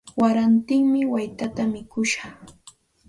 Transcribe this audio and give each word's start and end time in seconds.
Warantimi 0.21 1.01
waytata 1.13 1.63
mikushaq. 1.71 2.39